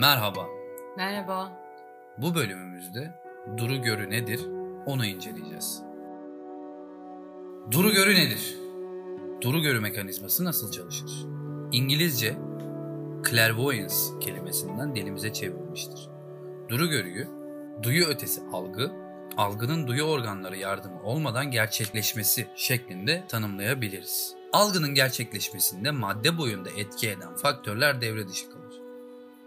Merhaba. 0.00 0.46
Merhaba. 0.96 1.52
Bu 2.18 2.34
bölümümüzde 2.34 3.14
duru 3.56 3.82
görü 3.82 4.10
nedir 4.10 4.40
onu 4.86 5.06
inceleyeceğiz. 5.06 5.82
Duru 7.70 7.92
görü 7.92 8.14
nedir? 8.14 8.56
Duru 9.40 9.60
görü 9.60 9.80
mekanizması 9.80 10.44
nasıl 10.44 10.72
çalışır? 10.72 11.26
İngilizce 11.72 12.36
clairvoyance 13.30 13.94
kelimesinden 14.20 14.94
dilimize 14.94 15.32
çevrilmiştir. 15.32 16.08
Duru 16.68 16.88
görüyü 16.88 17.28
duyu 17.82 18.06
ötesi 18.06 18.40
algı, 18.52 18.92
algının 19.36 19.86
duyu 19.86 20.02
organları 20.02 20.56
yardımı 20.56 21.02
olmadan 21.02 21.50
gerçekleşmesi 21.50 22.46
şeklinde 22.56 23.24
tanımlayabiliriz. 23.28 24.34
Algının 24.52 24.94
gerçekleşmesinde 24.94 25.90
madde 25.90 26.38
boyunda 26.38 26.70
etki 26.76 27.10
eden 27.10 27.36
faktörler 27.36 28.00
devre 28.00 28.28
dışı 28.28 28.50
kalır. 28.50 28.59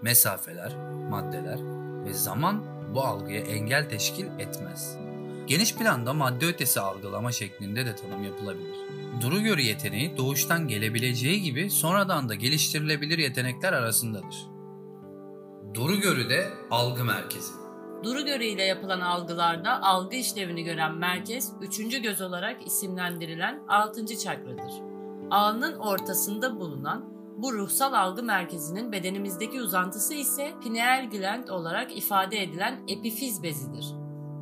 Mesafeler, 0.03 0.75
maddeler 1.09 1.59
ve 2.05 2.13
zaman 2.13 2.63
bu 2.93 3.03
algıya 3.03 3.41
engel 3.41 3.89
teşkil 3.89 4.25
etmez. 4.39 4.97
Geniş 5.47 5.75
planda 5.75 6.13
madde 6.13 6.45
ötesi 6.45 6.79
algılama 6.79 7.31
şeklinde 7.31 7.85
de 7.85 7.95
tanım 7.95 8.23
yapılabilir. 8.23 8.75
Duru 9.21 9.39
görü 9.39 9.61
yeteneği 9.61 10.17
doğuştan 10.17 10.67
gelebileceği 10.67 11.41
gibi 11.41 11.69
sonradan 11.69 12.29
da 12.29 12.35
geliştirilebilir 12.35 13.17
yetenekler 13.17 13.73
arasındadır. 13.73 14.47
Duru 15.73 15.95
görü 15.95 16.29
de 16.29 16.47
algı 16.71 17.05
merkezi. 17.05 17.53
Duru 18.03 18.25
görü 18.25 18.43
ile 18.43 18.63
yapılan 18.63 19.01
algılarda 19.01 19.81
algı 19.81 20.15
işlevini 20.15 20.63
gören 20.63 20.95
merkez, 20.95 21.51
üçüncü 21.61 22.01
göz 22.01 22.21
olarak 22.21 22.67
isimlendirilen 22.67 23.63
altıncı 23.67 24.17
çakradır. 24.17 24.73
Alnın 25.31 25.73
ortasında 25.73 26.59
bulunan 26.59 27.12
bu 27.37 27.53
ruhsal 27.53 27.93
algı 27.93 28.23
merkezinin 28.23 28.91
bedenimizdeki 28.91 29.61
uzantısı 29.61 30.13
ise 30.13 30.51
pineal 30.63 31.09
gland 31.09 31.47
olarak 31.47 31.97
ifade 31.97 32.43
edilen 32.43 32.79
epifiz 32.87 33.43
bezidir. 33.43 33.85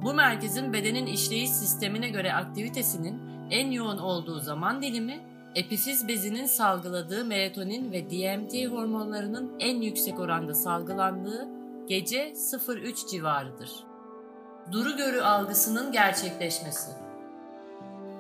Bu 0.01 0.13
merkezin 0.13 0.73
bedenin 0.73 1.05
işleyiş 1.05 1.49
sistemine 1.49 2.09
göre 2.09 2.33
aktivitesinin 2.33 3.21
en 3.49 3.71
yoğun 3.71 3.97
olduğu 3.97 4.39
zaman 4.39 4.81
dilimi, 4.81 5.19
epifiz 5.55 6.07
bezinin 6.07 6.45
salgıladığı 6.45 7.25
melatonin 7.25 7.91
ve 7.91 8.09
DMT 8.09 8.71
hormonlarının 8.71 9.51
en 9.59 9.81
yüksek 9.81 10.19
oranda 10.19 10.53
salgılandığı 10.53 11.47
gece 11.87 12.33
03 12.67 13.07
civarıdır. 13.07 13.69
Duru 14.71 14.97
görü 14.97 15.21
algısının 15.21 15.91
gerçekleşmesi 15.91 16.91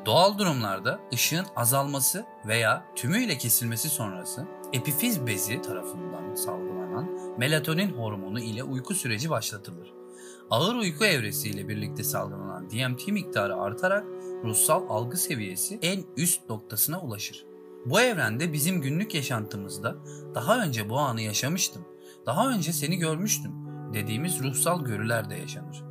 Doğal 0.05 0.37
durumlarda 0.37 0.99
ışığın 1.13 1.45
azalması 1.55 2.25
veya 2.47 2.85
tümüyle 2.95 3.37
kesilmesi 3.37 3.89
sonrası 3.89 4.47
epifiz 4.73 5.27
bezi 5.27 5.61
tarafından 5.61 6.35
salgılanan 6.35 7.09
melatonin 7.37 7.91
hormonu 7.91 8.39
ile 8.39 8.63
uyku 8.63 8.93
süreci 8.93 9.29
başlatılır. 9.29 9.93
Ağır 10.49 10.75
uyku 10.75 11.05
evresiyle 11.05 11.67
birlikte 11.67 12.03
salgılanan 12.03 12.69
DMT 12.69 13.07
miktarı 13.07 13.55
artarak 13.55 14.05
ruhsal 14.43 14.89
algı 14.89 15.17
seviyesi 15.17 15.79
en 15.81 16.03
üst 16.17 16.49
noktasına 16.49 17.01
ulaşır. 17.01 17.45
Bu 17.85 18.01
evrende 18.01 18.53
bizim 18.53 18.81
günlük 18.81 19.15
yaşantımızda 19.15 19.95
daha 20.35 20.63
önce 20.63 20.89
bu 20.89 20.97
anı 20.99 21.21
yaşamıştım, 21.21 21.85
daha 22.25 22.49
önce 22.49 22.73
seni 22.73 22.97
görmüştüm 22.97 23.51
dediğimiz 23.93 24.43
ruhsal 24.43 24.85
görüler 24.85 25.29
de 25.29 25.35
yaşanır. 25.35 25.90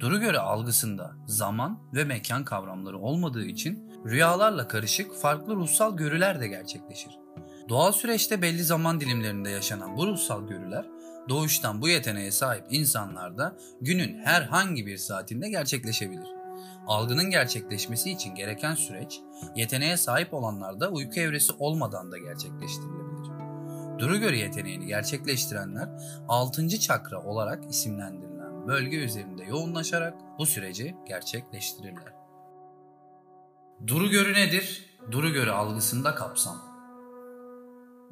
Duru 0.00 0.20
göre 0.20 0.38
algısında 0.38 1.12
zaman 1.26 1.78
ve 1.94 2.04
mekan 2.04 2.44
kavramları 2.44 2.98
olmadığı 2.98 3.44
için 3.44 3.92
rüyalarla 4.06 4.68
karışık 4.68 5.14
farklı 5.14 5.56
ruhsal 5.56 5.96
görüler 5.96 6.40
de 6.40 6.48
gerçekleşir. 6.48 7.18
Doğal 7.68 7.92
süreçte 7.92 8.42
belli 8.42 8.64
zaman 8.64 9.00
dilimlerinde 9.00 9.50
yaşanan 9.50 9.96
bu 9.96 10.06
ruhsal 10.06 10.48
görüler 10.48 10.86
doğuştan 11.28 11.82
bu 11.82 11.88
yeteneğe 11.88 12.30
sahip 12.30 12.64
insanlarda 12.70 13.56
günün 13.80 14.18
herhangi 14.18 14.86
bir 14.86 14.96
saatinde 14.96 15.48
gerçekleşebilir. 15.48 16.28
Algının 16.86 17.30
gerçekleşmesi 17.30 18.10
için 18.10 18.34
gereken 18.34 18.74
süreç 18.74 19.20
yeteneğe 19.56 19.96
sahip 19.96 20.34
olanlarda 20.34 20.90
uyku 20.90 21.20
evresi 21.20 21.52
olmadan 21.58 22.12
da 22.12 22.18
gerçekleştirilebilir. 22.18 23.08
Duru 23.98 24.16
göre 24.16 24.38
yeteneğini 24.38 24.86
gerçekleştirenler 24.86 25.88
6. 26.28 26.80
çakra 26.80 27.22
olarak 27.22 27.70
isimlendirilen 27.70 28.27
bölge 28.68 28.96
üzerinde 28.96 29.44
yoğunlaşarak 29.44 30.14
bu 30.38 30.46
süreci 30.46 30.96
gerçekleştirirler. 31.08 32.12
Duru 33.86 34.10
görü 34.10 34.32
nedir? 34.34 34.84
Duru 35.10 35.32
görü 35.32 35.50
algısında 35.50 36.14
kapsam. 36.14 36.56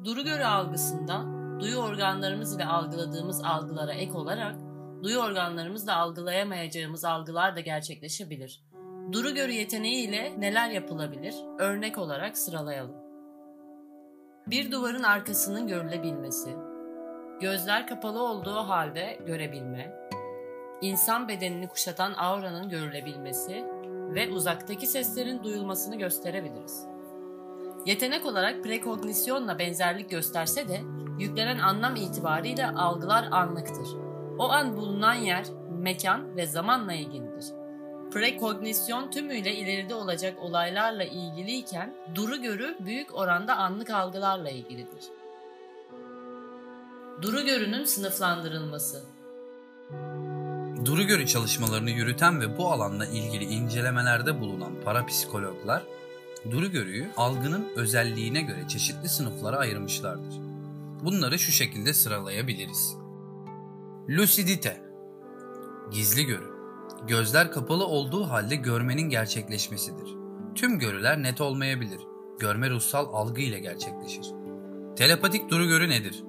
Duru 0.03 0.23
görü 0.23 0.43
algısında 0.43 1.25
duyu 1.59 1.77
organlarımız 1.77 2.55
ile 2.55 2.65
algıladığımız 2.65 3.43
algılara 3.43 3.93
ek 3.93 4.11
olarak 4.11 4.55
duyu 5.03 5.19
organlarımızla 5.19 5.95
algılayamayacağımız 5.95 7.05
algılar 7.05 7.55
da 7.55 7.59
gerçekleşebilir. 7.59 8.63
Duru 9.11 9.33
görü 9.33 9.51
yeteneği 9.51 10.07
ile 10.07 10.35
neler 10.37 10.69
yapılabilir? 10.69 11.35
Örnek 11.59 11.97
olarak 11.97 12.37
sıralayalım. 12.37 12.95
Bir 14.47 14.71
duvarın 14.71 15.03
arkasının 15.03 15.67
görülebilmesi, 15.67 16.49
gözler 17.41 17.87
kapalı 17.87 18.23
olduğu 18.23 18.55
halde 18.55 19.19
görebilme, 19.27 20.07
insan 20.81 21.27
bedenini 21.27 21.67
kuşatan 21.67 22.13
auranın 22.13 22.69
görülebilmesi 22.69 23.65
ve 24.15 24.31
uzaktaki 24.31 24.87
seslerin 24.87 25.43
duyulmasını 25.43 25.95
gösterebiliriz. 25.95 26.85
Yetenek 27.85 28.25
olarak 28.25 28.63
prekognisyonla 28.63 29.59
benzerlik 29.59 30.09
gösterse 30.09 30.67
de 30.67 30.81
yüklenen 31.19 31.59
anlam 31.59 31.95
itibariyle 31.95 32.67
algılar 32.67 33.27
anlıktır. 33.31 33.87
O 34.39 34.49
an 34.49 34.77
bulunan 34.77 35.13
yer, 35.13 35.45
mekan 35.79 36.35
ve 36.37 36.47
zamanla 36.47 36.93
ilgilidir. 36.93 37.45
Prekognisyon 38.11 39.11
tümüyle 39.11 39.55
ileride 39.55 39.95
olacak 39.95 40.33
olaylarla 40.41 41.03
ilgiliyken 41.03 41.93
duru 42.15 42.41
görü 42.41 42.77
büyük 42.79 43.15
oranda 43.15 43.57
anlık 43.57 43.89
algılarla 43.89 44.49
ilgilidir. 44.49 45.03
Duru 47.21 47.45
görünün 47.45 47.83
sınıflandırılması 47.83 49.03
Duru 50.87 51.03
görü 51.03 51.27
çalışmalarını 51.27 51.89
yürüten 51.89 52.41
ve 52.41 52.57
bu 52.57 52.71
alanla 52.71 53.05
ilgili 53.05 53.43
incelemelerde 53.43 54.41
bulunan 54.41 54.71
parapsikologlar 54.85 55.83
duru 56.51 56.71
görüyü 56.71 57.09
algının 57.17 57.67
özelliğine 57.75 58.41
göre 58.41 58.67
çeşitli 58.67 59.09
sınıflara 59.09 59.57
ayırmışlardır. 59.57 60.39
Bunları 61.03 61.39
şu 61.39 61.51
şekilde 61.51 61.93
sıralayabiliriz. 61.93 62.95
Lucidite 64.09 64.81
Gizli 65.91 66.25
görü 66.25 66.51
Gözler 67.07 67.51
kapalı 67.51 67.85
olduğu 67.85 68.29
halde 68.29 68.55
görmenin 68.55 69.09
gerçekleşmesidir. 69.09 70.15
Tüm 70.55 70.79
görüler 70.79 71.23
net 71.23 71.41
olmayabilir. 71.41 72.01
Görme 72.39 72.69
ruhsal 72.69 73.13
algı 73.13 73.41
ile 73.41 73.59
gerçekleşir. 73.59 74.25
Telepatik 74.95 75.49
duru 75.49 75.67
görü 75.67 75.89
nedir? 75.89 76.23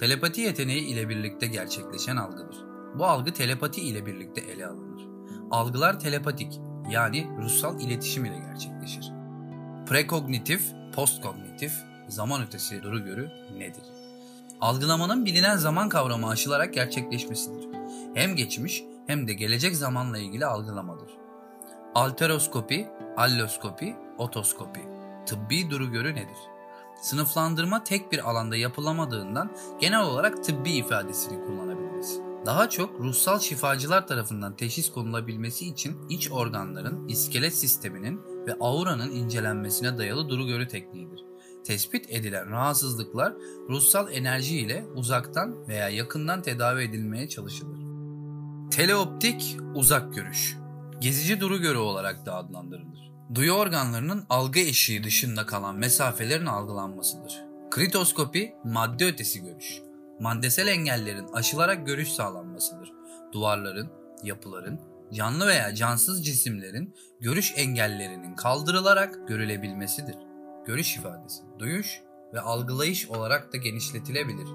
Telepati 0.00 0.40
yeteneği 0.40 0.86
ile 0.86 1.08
birlikte 1.08 1.46
gerçekleşen 1.46 2.16
algıdır. 2.16 2.73
Bu 2.98 3.06
algı 3.06 3.32
telepati 3.32 3.80
ile 3.80 4.06
birlikte 4.06 4.40
ele 4.40 4.66
alınır. 4.66 5.06
Algılar 5.50 6.00
telepatik 6.00 6.60
yani 6.90 7.26
ruhsal 7.38 7.80
iletişim 7.80 8.24
ile 8.24 8.38
gerçekleşir. 8.38 9.12
Prekognitif, 9.86 10.72
postkognitif, 10.94 11.72
zaman 12.08 12.42
ötesi 12.42 12.82
duru 12.82 13.04
görü 13.04 13.30
nedir? 13.58 13.84
Algılamanın 14.60 15.24
bilinen 15.24 15.56
zaman 15.56 15.88
kavramı 15.88 16.28
aşılarak 16.28 16.74
gerçekleşmesidir. 16.74 17.68
Hem 18.14 18.36
geçmiş 18.36 18.84
hem 19.06 19.28
de 19.28 19.34
gelecek 19.34 19.76
zamanla 19.76 20.18
ilgili 20.18 20.46
algılamadır. 20.46 21.10
Alteroskopi, 21.94 22.88
alloskopi, 23.16 23.96
otoskopi. 24.18 24.80
Tıbbi 25.26 25.70
duru 25.70 25.92
görü 25.92 26.14
nedir? 26.14 26.36
Sınıflandırma 27.02 27.84
tek 27.84 28.12
bir 28.12 28.30
alanda 28.30 28.56
yapılamadığından 28.56 29.50
genel 29.80 30.02
olarak 30.02 30.44
tıbbi 30.44 30.70
ifadesini 30.70 31.46
kullanabiliriz. 31.46 31.83
Daha 32.46 32.70
çok 32.70 33.00
ruhsal 33.00 33.40
şifacılar 33.40 34.06
tarafından 34.06 34.56
teşhis 34.56 34.92
konulabilmesi 34.92 35.68
için 35.68 36.08
iç 36.08 36.30
organların, 36.30 37.08
iskelet 37.08 37.54
sisteminin 37.54 38.20
ve 38.46 38.54
auranın 38.60 39.10
incelenmesine 39.10 39.98
dayalı 39.98 40.28
duru 40.28 40.46
görü 40.46 40.68
tekniğidir. 40.68 41.24
Tespit 41.64 42.10
edilen 42.10 42.50
rahatsızlıklar 42.50 43.32
ruhsal 43.68 44.12
enerji 44.12 44.58
ile 44.58 44.84
uzaktan 44.94 45.68
veya 45.68 45.88
yakından 45.88 46.42
tedavi 46.42 46.82
edilmeye 46.82 47.28
çalışılır. 47.28 47.78
Teleoptik 48.70 49.56
uzak 49.74 50.14
görüş. 50.14 50.56
Gezici 51.00 51.40
duru 51.40 51.58
görü 51.58 51.78
olarak 51.78 52.26
da 52.26 52.34
adlandırılır. 52.34 53.12
Duyu 53.34 53.52
organlarının 53.52 54.26
algı 54.30 54.60
eşiği 54.60 55.04
dışında 55.04 55.46
kalan 55.46 55.76
mesafelerin 55.76 56.46
algılanmasıdır. 56.46 57.44
Kritoskopi 57.70 58.54
madde 58.64 59.06
ötesi 59.06 59.42
görüş. 59.42 59.83
Maddesel 60.20 60.66
engellerin 60.66 61.28
aşılarak 61.32 61.86
görüş 61.86 62.12
sağlanmasıdır. 62.12 62.92
Duvarların, 63.32 63.90
yapıların, 64.22 64.80
canlı 65.12 65.46
veya 65.46 65.74
cansız 65.74 66.24
cisimlerin 66.26 66.94
görüş 67.20 67.52
engellerinin 67.56 68.34
kaldırılarak 68.34 69.28
görülebilmesidir. 69.28 70.16
Görüş 70.66 70.96
ifadesi, 70.96 71.42
duyuş 71.58 72.00
ve 72.32 72.40
algılayış 72.40 73.10
olarak 73.10 73.52
da 73.52 73.56
genişletilebilir. 73.56 74.46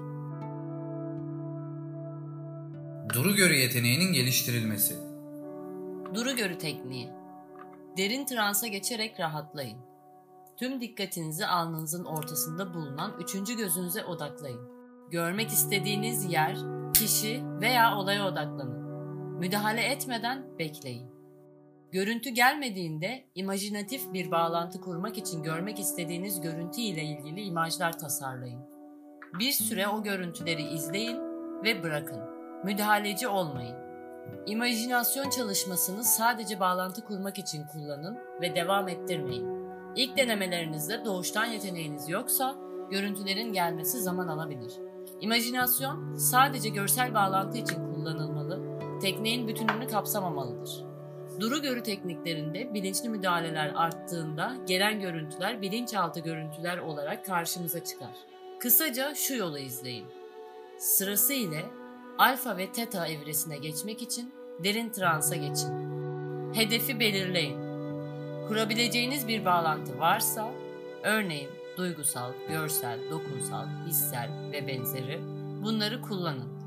Duru 3.14 3.34
görü 3.34 3.54
yeteneğinin 3.54 4.12
geliştirilmesi. 4.12 4.94
Duru 6.14 6.36
görü 6.36 6.58
tekniği. 6.58 7.10
Derin 7.96 8.26
transa 8.26 8.66
geçerek 8.66 9.20
rahatlayın. 9.20 9.78
Tüm 10.56 10.80
dikkatinizi 10.80 11.46
alnınızın 11.46 12.04
ortasında 12.04 12.74
bulunan 12.74 13.20
üçüncü 13.20 13.56
gözünüze 13.56 14.04
odaklayın. 14.04 14.79
Görmek 15.10 15.48
istediğiniz 15.48 16.32
yer, 16.32 16.56
kişi 16.94 17.42
veya 17.60 17.96
olaya 17.96 18.26
odaklanın. 18.26 18.80
Müdahale 19.38 19.82
etmeden 19.82 20.58
bekleyin. 20.58 21.10
Görüntü 21.92 22.30
gelmediğinde 22.30 23.24
imajinatif 23.34 24.12
bir 24.12 24.30
bağlantı 24.30 24.80
kurmak 24.80 25.18
için 25.18 25.42
görmek 25.42 25.78
istediğiniz 25.78 26.40
görüntü 26.40 26.80
ile 26.80 27.02
ilgili 27.02 27.40
imajlar 27.40 27.98
tasarlayın. 27.98 28.60
Bir 29.38 29.52
süre 29.52 29.88
o 29.88 30.02
görüntüleri 30.02 30.62
izleyin 30.62 31.18
ve 31.64 31.82
bırakın. 31.82 32.20
Müdahaleci 32.64 33.28
olmayın. 33.28 33.76
İmajinasyon 34.46 35.30
çalışmasını 35.30 36.04
sadece 36.04 36.60
bağlantı 36.60 37.04
kurmak 37.04 37.38
için 37.38 37.62
kullanın 37.72 38.18
ve 38.40 38.54
devam 38.54 38.88
ettirmeyin. 38.88 39.48
İlk 39.96 40.16
denemelerinizde 40.16 41.04
doğuştan 41.04 41.44
yeteneğiniz 41.44 42.08
yoksa 42.08 42.54
görüntülerin 42.90 43.52
gelmesi 43.52 44.00
zaman 44.00 44.28
alabilir. 44.28 44.89
İmajinasyon 45.20 46.14
sadece 46.16 46.68
görsel 46.68 47.14
bağlantı 47.14 47.58
için 47.58 47.94
kullanılmalı, 47.94 48.60
tekniğin 49.00 49.48
bütününü 49.48 49.86
kapsamamalıdır. 49.86 50.84
Duru 51.40 51.62
görü 51.62 51.82
tekniklerinde 51.82 52.74
bilinçli 52.74 53.08
müdahaleler 53.08 53.72
arttığında 53.74 54.56
gelen 54.66 55.00
görüntüler 55.00 55.62
bilinçaltı 55.62 56.20
görüntüler 56.20 56.78
olarak 56.78 57.26
karşımıza 57.26 57.84
çıkar. 57.84 58.16
Kısaca 58.60 59.14
şu 59.14 59.34
yolu 59.34 59.58
izleyin. 59.58 60.06
Sırası 60.78 61.32
ile 61.32 61.64
alfa 62.18 62.56
ve 62.56 62.72
teta 62.72 63.06
evresine 63.06 63.58
geçmek 63.58 64.02
için 64.02 64.32
derin 64.64 64.90
transa 64.90 65.36
geçin. 65.36 65.90
Hedefi 66.54 67.00
belirleyin. 67.00 67.58
Kurabileceğiniz 68.48 69.28
bir 69.28 69.44
bağlantı 69.44 69.98
varsa, 69.98 70.48
örneğin 71.02 71.50
duygusal, 71.76 72.32
görsel, 72.48 73.10
dokunsal, 73.10 73.66
hissel 73.86 74.30
ve 74.52 74.66
benzeri 74.66 75.20
bunları 75.62 76.02
kullanın. 76.02 76.60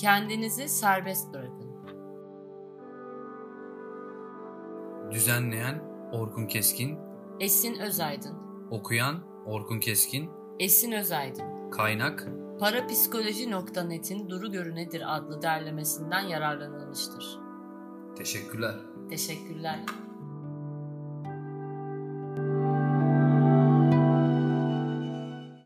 Kendinizi 0.00 0.68
serbest 0.68 1.34
bırakın. 1.34 1.64
Düzenleyen 5.10 5.82
Orkun 6.12 6.46
Keskin, 6.46 6.98
Esin 7.40 7.78
Özaydın 7.80 8.34
okuyan 8.70 9.20
Orkun 9.46 9.80
Keskin, 9.80 10.30
Esin 10.58 10.92
Özaydın 10.92 11.70
kaynak 11.70 12.28
Parapsikoloji.net'in 12.60 14.30
Duru 14.30 14.52
Görü 14.52 14.74
Nedir 14.74 15.16
adlı 15.16 15.42
derlemesinden 15.42 16.20
yararlanılmıştır. 16.20 17.38
Teşekkürler. 18.16 18.74
Teşekkürler. 19.10 19.80